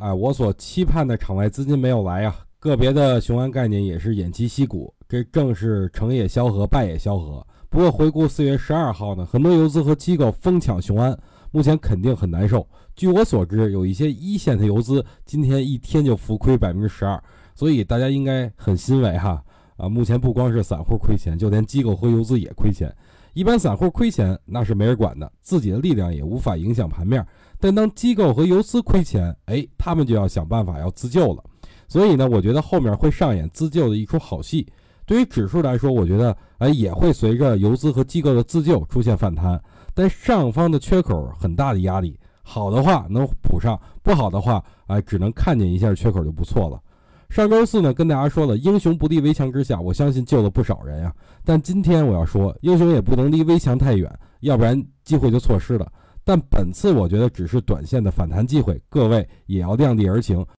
[0.00, 7.46] 啊，我所期盼的场外资金没有来呀，个别的雄安概念也是偃旗息鼓，这正是成也萧何，败也萧何。
[7.68, 11.14] 不过回顾四月十二号呢，很多游资和机构疯抢雄安，
[11.50, 12.66] 目前肯定很难受。
[12.96, 17.22] 据我所知，有一些一线的游资今天一天就浮亏百分之十二，
[17.54, 19.44] 所以大家应该很欣慰哈。
[19.76, 22.90] 啊，目前不光是散户亏钱，就连机构和游资也亏钱。
[23.32, 27.24] 一般散户亏钱那是没人管的，自己的力量也无法影响盘面。
[27.58, 31.44] 但当机构和游资亏钱，哎，他们就要想办法要自救了。
[31.86, 34.66] 所以呢，我觉得后面会上演自救的一出好戏。
[35.06, 39.60] 对于指数来说，我觉得哎也会随着游资和机构的自救出现反弹，
[39.92, 46.80] 但上方的缺口很大的压力，好的话能补上，不好的话哎只能看见一下缺口就不错了。
[47.30, 51.14] 上周四呢，跟大家说了，英雄不立危墙之下，我相信救了不少人呀。
[51.44, 55.90] 但今天我要说，英雄也不能离危墙太远，要不然机会就错失了。
[56.24, 60.44] 但本次我觉得只是短线的反弹机会，各位也要量力而行。